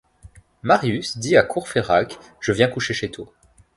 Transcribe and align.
Marius 0.63 1.13
dit 1.19 1.37
à 1.37 1.43
Courfeyrac: 1.43 2.17
Je 2.39 2.53
viens 2.53 2.67
coucher 2.69 2.95
chez 2.95 3.11
toi. 3.11 3.31